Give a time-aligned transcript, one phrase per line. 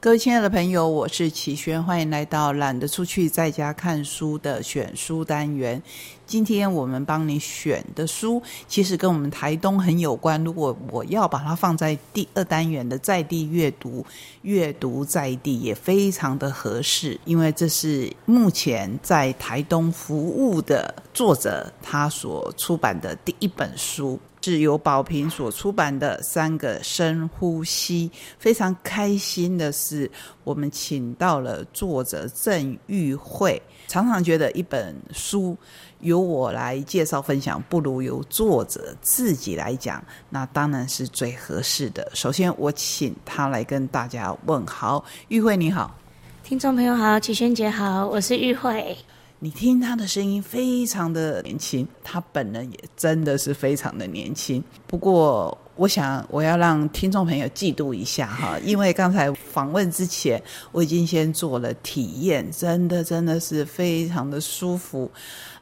[0.00, 5.82] 各位亲爱的朋友，我是齐轩，欢迎来到懒得出去在家看书的选书单元。
[6.24, 10.42] 今天我们帮你选的书，其实跟我们台东很有关。
[10.44, 14.06] 如果我要把它放在第二单元的在地阅读，
[14.42, 24.16] 阅读在地也非常的合适，因为这是目前在台东服务的作者他所出版的第一本书。
[24.50, 28.08] 是由宝平所出版的《三个深呼吸》，
[28.38, 30.10] 非常开心的是，
[30.42, 33.60] 我们请到了作者郑玉慧。
[33.88, 35.54] 常常觉得一本书
[36.00, 42.10] 由我来介绍分享，不如由作者自己来讲，那当然是最合适的。
[42.14, 45.94] 首先，我请他来跟大家问好，玉慧你好，
[46.42, 48.96] 听众朋友好，齐轩姐好，我是玉慧。
[49.40, 54.62] 你听他的声音非常的年轻，他本人也真的是非常的年轻。
[54.86, 65.08] 不过，我想我要让听众朋友嫉妒一下哈， 因为刚才访问之前我已经先做了体验，真的真的是非常的舒服。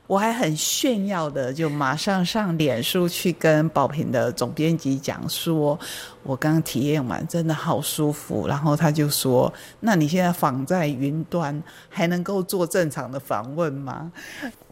[0.07, 5.79] 我还很炫耀的，就马上上脸书去跟宝平的总编辑讲说，
[6.23, 8.47] 我刚体验完真的好舒服。
[8.47, 14.13] 然后他就说：“那你现在访在云端，还能够做正常的访问吗？”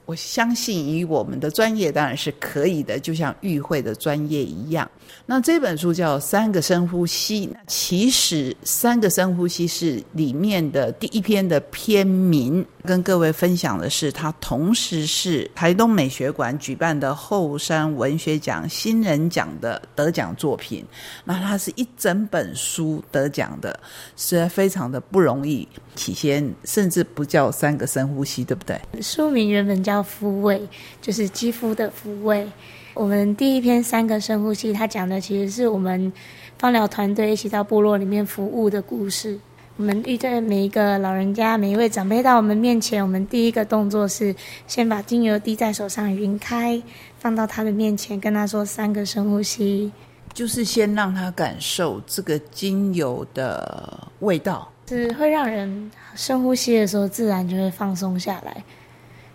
[0.07, 4.89] 我相信以我们的专业当然是可以的，就像与会的专业一样。
[5.27, 12.65] 那这本书叫《三个深呼吸》，其实《三个深呼吸》是里面的第一篇的篇名。
[12.85, 20.85] 跟各位分享的是，它同时是台东美学馆举办的后山文学奖新人奖的得奖作品。
[21.25, 23.81] 那它是一整本书得奖的，
[24.19, 25.67] 是非常的不容易。
[25.95, 28.81] 起先甚至不叫《三个深呼吸》，对不对？
[29.01, 30.61] 书名原本叫“复位”，
[31.01, 32.47] 就是肌肤的复位。
[32.95, 36.13] 我们第一篇《三个深呼吸》，它讲的其实是我们
[36.59, 39.39] 芳疗团队一起到部落里面服务的故事。
[39.77, 44.33] 我们遇见每一个老人家、每一位长辈到我们面前，我们第一个动作是
[44.69, 46.81] 先把精油滴在手上匀开，
[47.19, 49.91] 放到他的面前，跟他说三个深呼吸，
[50.33, 58.65] 就是先让他感受这个精油的味道，是会让人深呼吸的时候自然就会放松下来。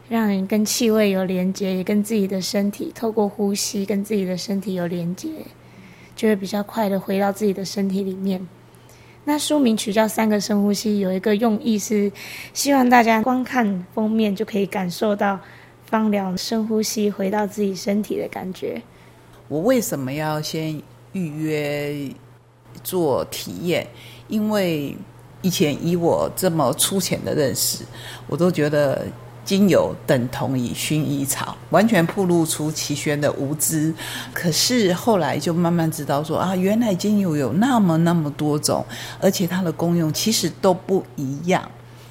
[0.08, 5.30] 让人跟气味有连接，也跟自己的身体透过呼吸跟自己的身体有连接，
[6.16, 8.48] 就会比较快的回到自己的身体里面。
[9.26, 12.12] 那书名取叫《三个深呼吸》，有一个用意是
[12.56, 15.40] 希望大家光看封面就可以感受到
[15.86, 18.82] 芳疗深呼吸回到自己身体的感觉。
[19.48, 20.82] 我为什么要先
[21.12, 22.10] 预约
[22.84, 23.86] 做体验？
[24.28, 24.98] 因为
[25.42, 27.84] 以前以我这么粗浅的认识，
[28.28, 29.06] 我都觉得。
[29.46, 33.92] 精油等同于薰衣草，完全暴露出齐宣的无知。
[34.32, 38.86] 可是后来就慢慢知道说啊，原来精油有那么那么多种，
[39.20, 41.68] 而且它的功用其实都不一样。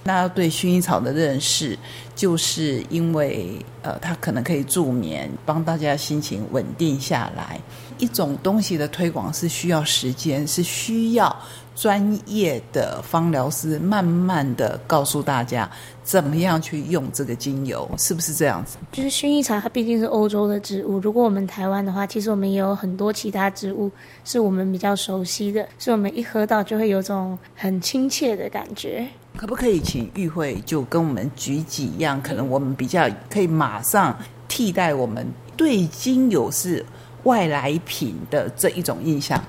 [0.08, 1.78] 大家对薰衣草的认识，
[2.14, 7.60] 就是因为呃，它可能可以助眠，帮大家心情稳定下来。
[7.98, 11.36] 一种东西的推广是需要时间，是需要。
[11.78, 15.70] 专业的芳疗师慢慢的告诉大家
[16.02, 18.78] 怎么样去用这个精油，是不是这样子？
[18.90, 20.98] 就是薰衣草，它毕竟是欧洲的植物。
[20.98, 23.88] 如果我们台湾的话，其实我们也有很多其他植物
[24.24, 29.06] 是我们比较熟悉的，所以我们一喝到就会有种很亲切的感觉。
[29.38, 34.18] 可不可以请玉慧就跟我们举几样，可能我们比较可以马上
[34.48, 35.24] 替代我们
[35.56, 36.84] 对精油是
[37.22, 39.40] 外来品的这一种印象？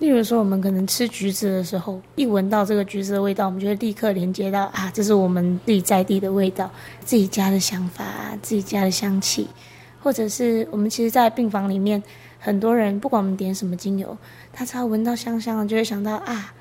[0.00, 6.70] 例如说，我们可能吃橘子的时候，一闻到这个橘子的味道，我们就会立刻连接到啊，这是我们自己在地的味道，
[7.02, 8.04] 自己家的想法，
[8.42, 9.48] 自己家的香气，
[10.02, 12.02] 或者是我们其实，在病房里面，
[12.38, 14.14] 很多人不管我们点什么精油，
[14.52, 16.52] 他只要闻到香香的，就会想到啊，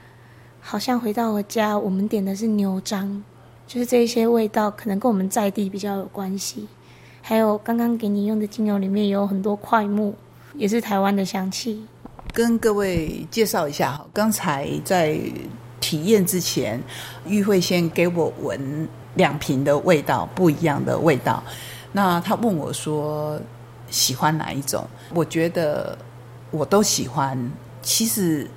[0.62, 3.22] 好像回到我家，我们点的是牛樟，
[3.68, 6.68] 就是这一些味道可能跟我们在地比较有关系。
[7.22, 10.16] 还有刚刚给你用的精油里面有很多块木，
[10.54, 11.86] 也是台湾的香气。
[12.34, 15.20] 跟各位介绍一下哈，刚才在
[15.80, 16.82] 体验之前，
[17.28, 21.44] 玉慧先给我闻两瓶的味道，不一样的味道。
[21.92, 23.38] 那他问我说
[23.90, 24.88] 喜欢哪一种？
[25.14, 25.98] 我觉得
[26.50, 27.38] 我都喜欢。
[27.84, 28.48] 其实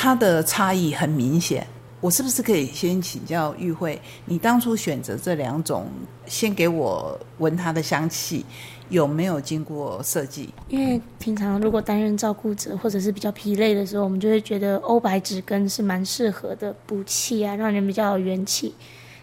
[0.00, 1.66] 它的差异很明显，
[2.00, 4.00] 我是不是可以先请教玉慧？
[4.26, 5.88] 你当初选择这两种，
[6.24, 8.46] 先给我闻它的香气，
[8.90, 10.54] 有没有经过设计？
[10.68, 18.72] 因为平常如果担任照顾者或者是比较疲累的时候，我们就会觉得欧白芷根是蛮适合的，补气啊，让人比较有元气。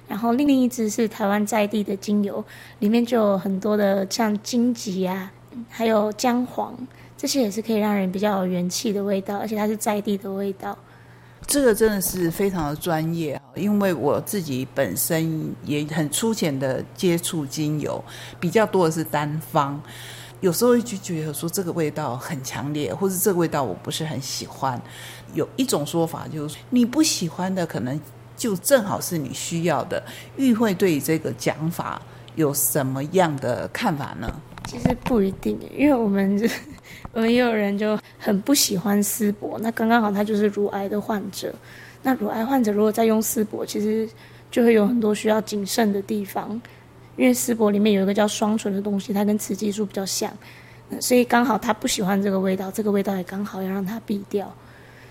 [0.10, 2.44] 然后另一支是台湾在地的精油，
[2.80, 5.32] 里面就有很多的像荆棘啊，
[5.70, 6.76] 还有姜黄，
[7.18, 10.78] 这些也是可以让人比较有元气的味道，而且它是在地的味道。
[11.48, 18.04] 这个真的是非常的专业，因为我自己本身也很粗浅的接触精油，
[18.40, 19.80] 比较多的是单方，
[20.42, 24.82] 有时候就觉得说这个味道很强烈，或者这个味道我不是很喜欢。
[25.34, 28.00] 有一种说法就是你不喜欢的可能。
[28.38, 30.04] 就正好是你需要的。
[30.36, 32.02] 玉慧对这个讲法
[32.36, 34.42] 有什么样的看法呢？
[34.68, 36.50] 其实不一定，因为我们
[37.14, 41.54] 我们也有人就很不喜欢丝柏，那刚刚好他就是乳癌的患者。
[42.04, 44.08] 那乳癌患者如果再用丝柏，其实
[44.52, 46.50] 就会有很多需要谨慎的地方，
[47.16, 50.32] 因为丝柏里面有一个叫双醇的东西，它跟雌激素比较像，
[51.00, 54.54] 所以刚好他不喜欢这个味道，这个味道也刚好要让他避掉，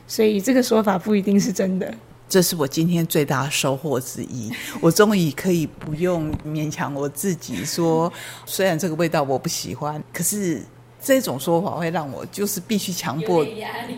[0.07, 1.93] 所以这个说法不一定是真的。
[2.35, 4.53] 这是我今天最大的收获之一。
[4.83, 8.13] 我终于可以不用勉强我自己说，
[8.45, 10.61] 虽然这个味道我不喜欢，可是
[11.01, 13.45] 这种说法会让我就是必须强迫。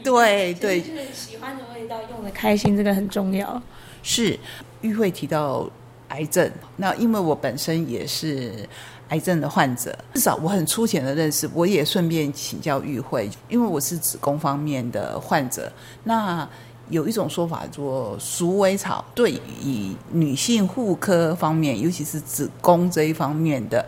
[0.05, 3.63] 对对，就是喜欢的味道用的开心，这个很重要。
[4.03, 4.39] 是
[4.83, 5.67] 玉慧提到
[6.09, 8.69] 癌症，那因为我本身也是
[9.09, 15.73] 癌症的患者，至少我很粗浅的认识，我也顺便请教玉慧，因为我是子宫方面的患者，
[16.05, 16.47] 那。
[16.89, 23.85] 有一种说法，做鼠尾草对以女性妇科方面，尤其是子宫这一方面的，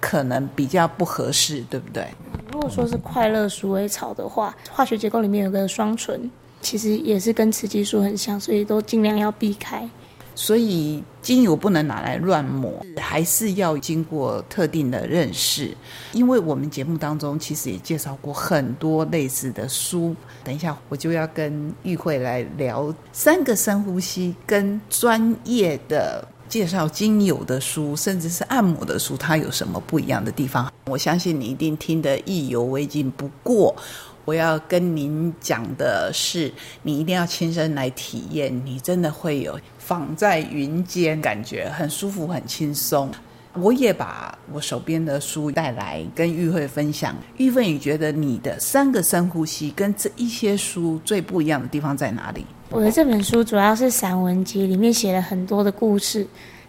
[0.00, 2.06] 可能比较不合适，对不对？
[2.52, 9.88] 如果说是快乐鼠尾草的话，化学结构里面有个双醇，其实也是跟雌激素很像，所以都尽量要避开。
[10.34, 15.74] 所以精油不能拿来乱抹，还是要经过特定的认识。
[16.12, 20.14] 因为我们节目当中其实也介绍过很多类似的书。
[20.42, 30.70] 等一下我就要跟玉慧来聊三个深呼吸，跟专业的介绍精油的书，甚至是按摩的书，它有什么不一样的地方？
[30.86, 33.08] 我相信你一定听得意犹未尽。
[33.12, 33.74] 不过。
[34.24, 36.52] 我要跟您讲的是，
[36.82, 43.10] 你一定要亲身来体验，你真的会有仿在云间感觉，很舒服，很轻松。
[43.54, 47.14] 我也把我手边的书带来跟玉慧分享。
[47.36, 52.46] 玉慧，你觉得你的三个深呼吸跟这一些书最不一样的地方在哪里？
[52.70, 56.26] 我的这本书主要是散文集，里面写了很多的故事，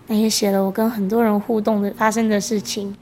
[0.07, 2.93] 那也写了我跟很多人互动的发生的事情。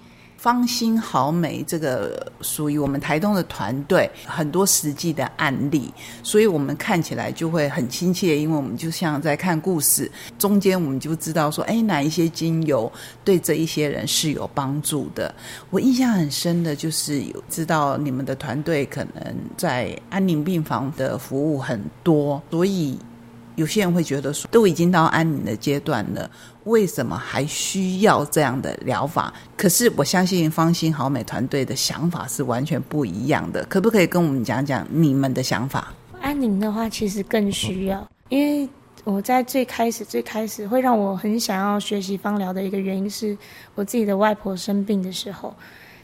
[0.41, 5.93] 芳心好美，这个属于我们台东的团队，很多实际的案例，
[6.23, 10.11] 所以我们看起来就会很亲切，因为我们就像在看故事。
[10.39, 12.91] 中间我们就知道说，哎，哪一些精油
[13.23, 15.31] 对这一些人是有帮助的。
[15.69, 22.97] 我印象很深的就是有知道你们的团队可能在安宁病房的服务很多，所以
[23.57, 26.27] 有些人会觉得说，都已经到安宁的阶段了。
[26.65, 29.33] 为什么还需要这样的疗法？
[29.57, 33.65] 可是我相信芳心好美团队的想法是完全不一样的。
[33.65, 35.91] 可不可以跟我们讲讲你们的想法？
[36.21, 38.69] 安宁的话，其实更需要，因为
[39.03, 43.35] 我在最开始、最开始会让我很想要学习芳疗的一个原因，是
[43.73, 45.55] 我自己的外婆生病的时候，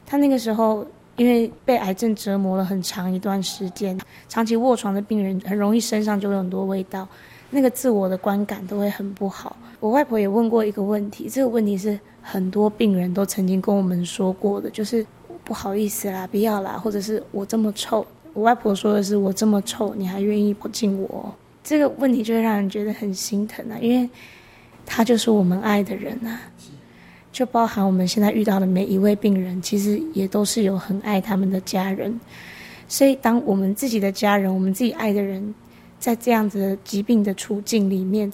[0.08, 0.84] 她那个时候
[1.18, 3.96] 因为被癌症折磨了很长一段时间，
[4.28, 7.08] 长期卧床的病人很容易身上就有很多味道。
[7.50, 9.56] 那个自我的观感都会很不好。
[9.80, 15.06] 我外婆也问过一个问题，这个问题是很多病人都曾经跟我们说过的，就是
[15.44, 18.06] 不好意思啦，不要啦，或者是我这么臭。
[18.34, 21.34] 我外婆说的是我这么臭，你还愿意跑近我？
[21.64, 24.10] 这个问题就会让人觉得很心疼啊，因为
[24.86, 26.42] 他就是我们爱的人啊，
[27.32, 32.20] 就包含我们现在遇到的每一位病人，其实也都是有很爱他们的家人。
[32.88, 35.54] 所以，当我们自己的家人，我们自己爱的人。
[36.00, 38.32] 在这样子疾病的处境里面，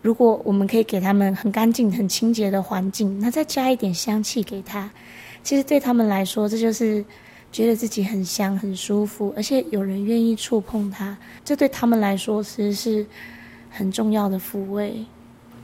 [0.00, 4.90] 如果我们可以给他们很干净、很清洁的环境，那再加一点香气给他，
[5.42, 7.04] 其实对他们来说，这就是
[7.50, 13.06] 觉得自己很香、很舒服，而且有人愿意触碰它，这对他们来说其实是
[13.70, 14.94] 很重要的抚慰。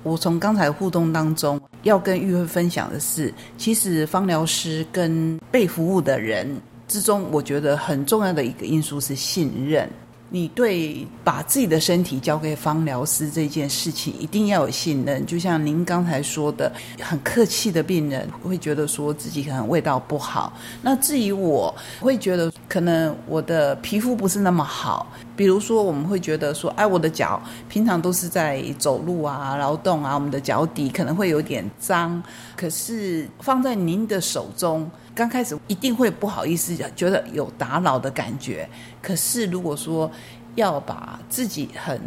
[0.04, 6.49] 我从刚才互动当中要跟玉慧分享的是，其实芳疗师跟被服务的人
[6.87, 9.88] 之中，我觉得很重要的一个因素是信任。
[10.30, 16.70] 你对把自己的身体交给芳疗师这件事情一定要有信任，就像您刚才说的，
[17.00, 20.52] 很客气的病人会觉得说自己可能味道不好。
[20.82, 32.23] 那至于我会觉得可能我的皮肤不是那么好，比如说，我们会觉得说，哎，我的脚平常都是在走路啊、劳动啊，我们的脚底可能会有点脏，
[32.54, 38.68] 可是放在您的手中，刚开始一定会不好意思，觉得有打扰的感觉。
[39.08, 40.10] 可是如果说
[40.54, 41.98] 要把自己很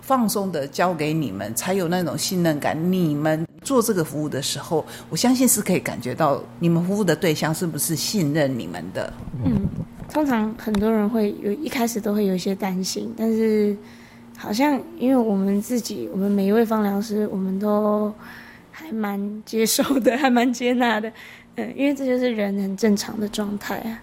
[0.00, 2.74] 放松的交给你们，才有那种信任感。
[2.90, 9.12] 你们做这个服务的时候，我相信是可以感觉到你们服务的对象是不是信任你们的。
[9.44, 9.68] 嗯，
[10.08, 13.76] 通常很多人会有一开始都会有一些担心，但是
[14.34, 18.10] 好像因为我们自己，我们每一位芳疗师，我们都
[18.70, 21.12] 还蛮接受的，还蛮接纳的。
[21.56, 24.00] 嗯，因为这就是人很正常的状态啊。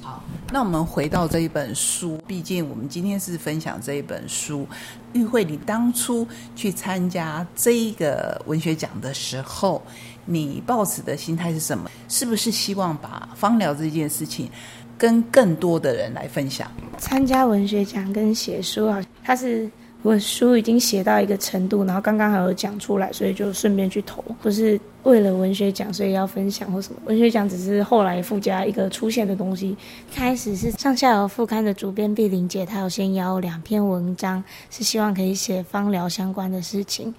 [0.00, 0.22] 好，
[0.52, 4.66] 那我们回到这一本书，毕竟我们今天是分享这一本书。
[5.12, 6.26] 玉慧，你当初
[6.56, 9.82] 去参加这一个文学奖的时候，
[10.24, 11.90] 你抱持的心态是什么？
[12.08, 14.50] 是不是希望把芳疗这件事情
[14.98, 16.70] 跟更多的人来分享？
[16.98, 19.70] 参加文学奖跟写书啊，它是。
[20.04, 27.00] 我书已经写到一个程度，然后刚刚还有讲出来，所以就顺便去投，不是为了文学奖，所以要分享或什么。
[27.06, 29.74] 文学奖只是后来附加一个出现的东西。
[30.14, 37.14] 开始是上下游副刊的主编毕玲姐，她有先邀两篇文章，是希望可以写芳疗相关的事情。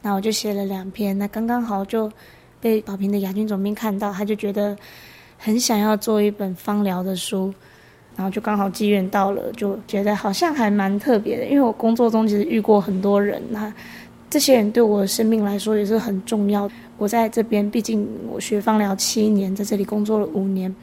[0.00, 2.10] 那我就写了两篇，那刚刚好就
[2.58, 4.74] 被宝平的亚军总编看到，他就觉得
[5.36, 7.52] 很想要做一本芳疗的书。
[8.16, 11.44] 然后就刚好机缘到了，就觉得好像还蛮特别的。
[11.46, 13.72] 因为我工作中其实遇过很多人，那
[14.28, 16.70] 这些人对我的生命来说也是很重要。
[16.98, 20.74] 我在这边，毕竟我学芳疗七年，在这里工作了五年，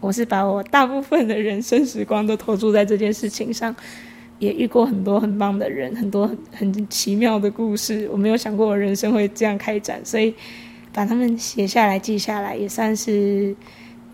[0.00, 3.74] 我是把我大部分的人生时光都投注在这件事情上，
[4.40, 8.08] 也遇过很多很棒的人，很多很很奇妙的故事。
[8.10, 10.34] 我没有想过我人生会这样开展，所以
[10.92, 13.54] 把他们写下来、记下来，也算是。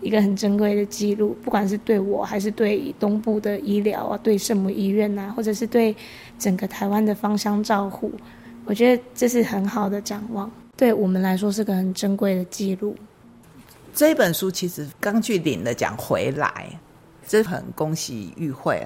[0.01, 5.95] 一个很珍贵的记录，不管是对我还是对东部的医疗啊，对圣母医院呐，或者是对
[6.37, 8.11] 整个台湾的芳香照护，
[8.65, 12.95] 我觉得这是很好的展望，对我们来说是个很珍贵的记录。
[13.93, 16.69] 这本书其实刚去领了奖回来，
[17.27, 18.81] 这很恭喜玉慧。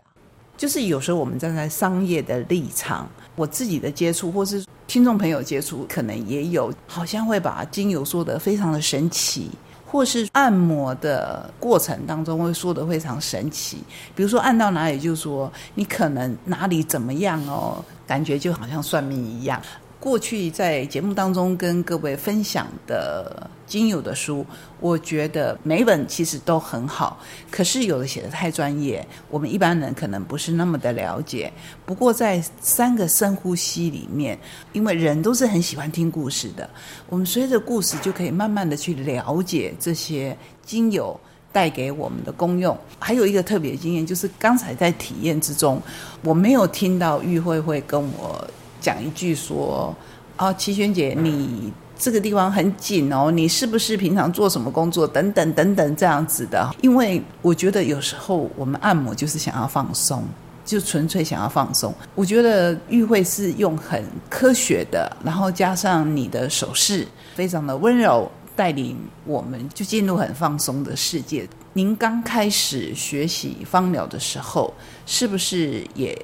[0.56, 9.50] 就是有时候我们站在商业的立场，我自己的接触或是听众朋友接触，可能也有，好像会把精油说的非常的神奇。
[9.94, 13.78] 或是按摩的过程当中会说的非常神奇，
[14.16, 19.62] 比如说按到哪里就说你可能哪里怎么样哦，感觉就好像算命一样。
[20.04, 24.46] 过去在节目当中跟各位分享的精油的书，
[24.82, 27.18] 我觉得每本其实都很好，
[27.50, 31.50] 可是有的写的太专业，我们一般人可能不是那么的了解。
[31.86, 34.38] 不过在三个深呼吸里面，
[34.74, 36.70] 因为人都是很喜欢听故事的，
[37.08, 41.18] 我们随着故事就可以慢慢的去了解这些精油
[41.54, 42.78] 带给我们的功用。
[43.00, 45.82] 还有一个特别经验，就是刚才在体验之中，
[46.24, 48.46] 我没有听到玉慧会跟我。
[48.84, 49.96] 讲一句说，
[50.36, 55.08] 啊，齐轩姐，你这个地方很紧哦，你是不是平常做什么工作？
[55.08, 56.70] 等等等等这样子的。
[56.82, 60.22] 因为我觉得有时候我们按摩就是想要放松，
[60.66, 61.94] 就纯粹想要放松。
[62.14, 71.48] 我觉得玉慧是用很科学的，然后加上你的手势，非常的温柔，带领我们就进入很放松的世界。
[71.72, 74.74] 您刚开始学习芳疗的时候，
[75.06, 76.20] 是不是也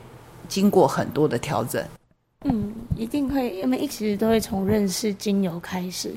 [0.50, 1.82] 经过很多的调整？
[2.46, 6.10] 嗯，一定会，因为一直都会从认识精油开始，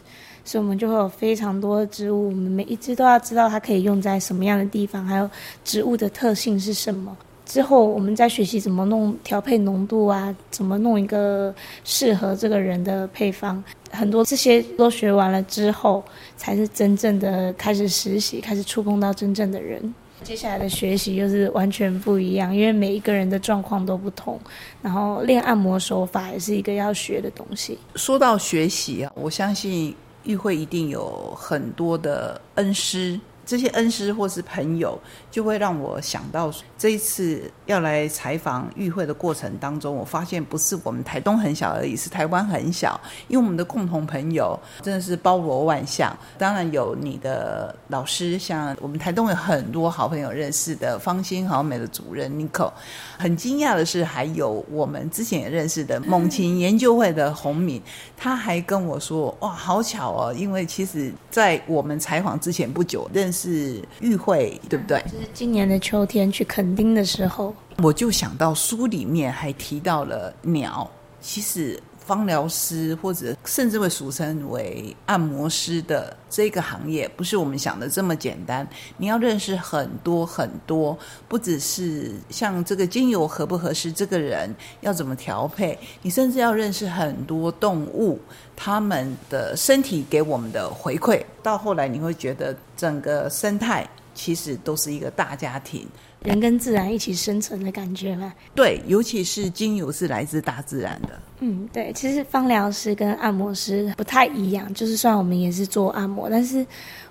[0.45, 5.29] 所以我们就会有非常多的植物，我们每一支都要知道它可以用在什么样的地方，还有
[5.65, 7.17] 植物的特性是什么。
[7.45, 11.53] 之后我们再学习怎么弄调配浓度啊，怎么弄一个
[11.83, 16.05] 适合这个人的配方，很多这些都学完了之后，
[16.37, 19.93] 才是真正的开始实习，开始触碰到真正的人。
[20.23, 24.41] 接下来的学习就是完全不一样，因为每一个人的状况都不同，
[24.81, 27.79] 然后练按摩手法也是一个要学的东西。
[27.97, 33.19] 说到学习啊，我相信玉慧一定有很多的恩师。
[33.45, 34.97] 这些恩师或是朋友，
[35.31, 43.01] 就会让我想到这一次要来采访与会的过程当中，我发现不是我们台东很小而已，是台湾很小。
[43.27, 52.71] 因为我们的共同朋友真的是包罗万象，当然有你的老师，像我们台东有很多好朋友认识的芳心好美的主任 Nico。
[53.19, 57.83] 很惊讶的是，还有我们之前也认识的猛禽研究会的洪敏，
[58.17, 60.33] 他还跟我说：“哇，好巧哦！
[60.33, 65.03] 因为其实在我们采访之前不久认。”是玉会，对不对？
[65.11, 70.89] 就是今年的秋天去垦丁的时候，我就想到书里面还提到了鸟。
[71.21, 78.67] 其实芳疗师或者甚至会俗称为按摩师的这个行业，不是我们想的这么简单。
[78.97, 88.19] 你要认识很多很多，不只是像这个精油合不合适，这个人要怎么调配，你甚至要认识很多动物，
[88.57, 91.23] 他们的身体给我们的回馈。
[91.43, 95.87] 到后来你会觉得整个生态其实都是一个大家庭。
[96.23, 98.33] 人跟自然一起生存的感觉嘛。
[98.55, 101.21] 对，尤其是精油是来自大自然的。
[101.41, 106.65] 嗯，对，其实芳疗师跟按摩师不太一样，就是虽然我们也是做按摩，但是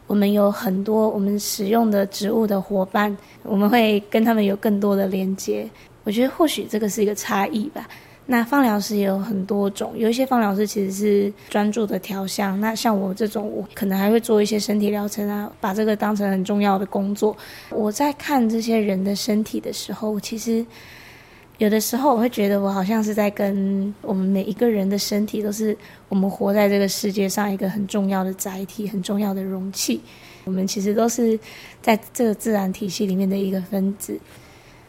[0.07, 5.69] 我们有很多我们使用的植物的伙伴，我们会跟他们有更多的连接。
[6.05, 7.85] 我觉得或许这个是一个差异吧。
[8.27, 12.57] 那放疗师也有很多种，有一些放疗师其实是专注的调香。
[12.61, 17.35] 那像我这种，我可能还会做一些身体疗程啊，把这个当成很重要的工作。
[17.71, 20.65] 我在看这些人的身体的时候，其实
[21.57, 25.75] 有的时候我会觉得，我好像是在跟我们每一个人的身体，都是
[26.07, 29.99] 我们活在这个世界上一个很重要的载体，很重要的容器。
[30.45, 31.37] 我们其实都是
[31.81, 34.17] 在这个自然体系里面的一个分子，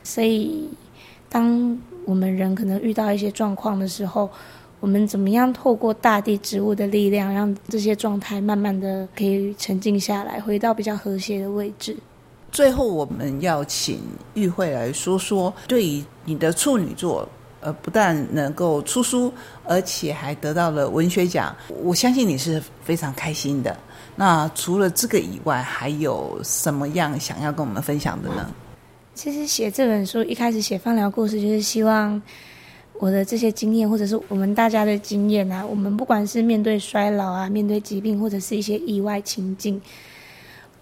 [0.05, 0.69] 所以
[1.29, 1.77] 当。
[2.05, 4.29] 我们人可能遇到一些状况的时候，
[4.81, 11.97] 我们怎么样透过大地植物的力量，让这些状态慢慢的可以沉静下来，回到比较和谐的位置？
[12.51, 14.01] 最后，我们要请
[14.35, 17.27] 玉慧来说说，对于你的处女座，
[17.61, 19.33] 呃，不但能够出书，
[19.65, 23.75] 而且还得到了文学奖，我相信你是非常开心的。
[24.17, 28.51] 那除了这个以外，还有什么样想要跟我们分享的呢？
[29.15, 32.21] 其实写这本书一开始写放疗故事，就是希望
[32.99, 39.81] 我的这些经验，或者是我们大家的经验啊，我们不管是面对衰老啊，面对疾病，或者是一些意外情境，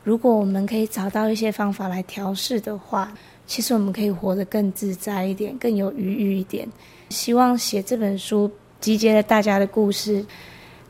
[0.04, 3.12] 如果我们可以找到一些方法来调试的话，
[3.46, 6.68] 其实我们可以活得更自在一点，更有余裕一点。
[7.08, 8.48] 希望写这本书
[8.80, 10.24] 集结了大家的故事，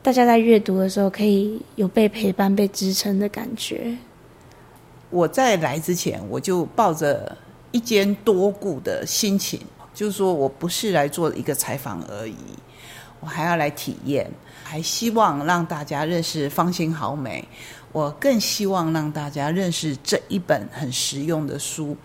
[0.02, 3.96] 大家在阅读的时候可以有被陪伴、被支撑的感觉。
[5.10, 7.36] 我在来之前，我就抱着
[7.72, 9.60] 一兼多顾的心情，
[9.92, 12.36] 就是说我不是来做一个采访而已，
[13.18, 14.30] 我还要来体验，
[14.62, 17.46] 还希望让大家认识芳心好美。
[17.92, 21.96] 我更希望让大家认识这一本很实用的书。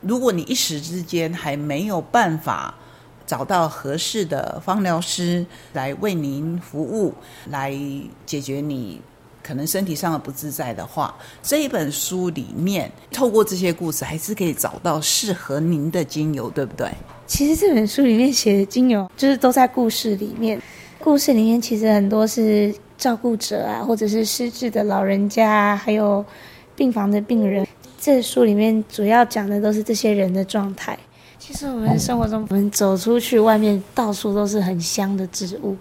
[0.00, 2.72] 如果你一时之间还没有办法
[3.26, 7.12] 找到合适的芳疗师来为您服务，
[7.46, 7.76] 来
[8.24, 9.02] 解决你。
[9.46, 16.88] 可能身体上的不自在的话，这一本书里面透过这些故事，还是可以找到适合您的精油，对不对？
[17.26, 20.60] 其实这本书里面写的精油，就是都在故事里面。
[20.98, 26.24] 故事里面其实很多是照顾者啊，或者是失智的老人家，还有
[26.74, 27.66] 病房的病人。
[28.00, 30.98] 这书里面主要讲的都是这些人的状态。
[31.38, 35.76] 其实我们生活中，我们走出去外面，到处都是很香的植物。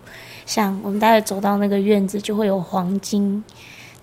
[0.45, 3.43] 像我们待会走到那个院子，就会有黄金，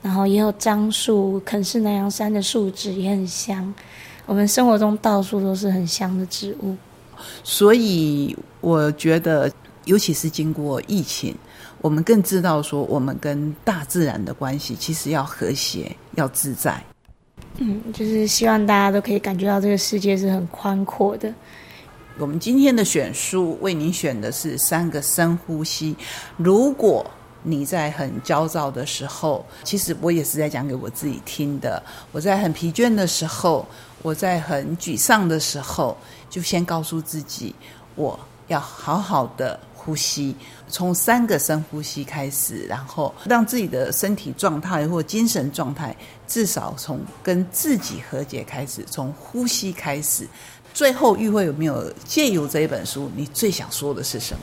[0.03, 3.73] 然后也有樟树、肯氏南洋山的树脂也很香。
[4.27, 6.77] 我们生活中到处都是很香的植物，
[7.43, 9.51] 所以我觉得，
[9.87, 11.35] 尤其是经过疫情，
[11.81, 16.81] 我们更知道说，我们跟大自然的关系其实要和谐、要自在。
[17.59, 21.33] 嗯，就是希望大家都可以感觉到这个世界是很宽阔的。
[22.21, 25.97] 我们今天的选书为您选的是三个深呼吸。
[26.37, 27.11] 如果
[27.43, 31.83] 你在很焦躁的时候，其实我也是在讲给我自己听的。
[32.13, 33.67] 我在很疲倦的时候，
[34.03, 35.97] 我在很沮丧的时候，
[36.29, 37.55] 就先告诉自己，
[37.95, 40.37] 我要好好的呼吸，
[40.69, 45.97] 从三个深呼吸开始，然后让自己的身体状态或精神状态，
[46.29, 50.29] 至少从跟自己和解开始，从呼吸开始。
[50.73, 54.41] 最后，玉慧有没有借由这一本书，你最想说的是什么？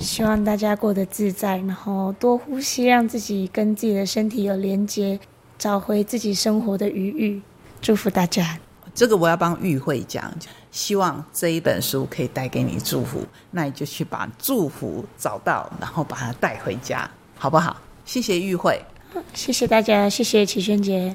[0.00, 5.18] 希望大家过得自在，然后多呼吸，让自己跟自己的身体有连接，
[5.56, 7.40] 找回自己生活的余裕。
[7.80, 8.58] 祝福大家！
[8.94, 10.32] 这个我要帮玉慧讲，
[10.72, 17.76] 希望这一本书可以带给你祝福，那你就去把祝福找到，然后把它带回家，好不好？
[18.04, 18.82] 谢谢玉慧，
[19.34, 21.14] 谢谢大家，谢谢齐轩姐。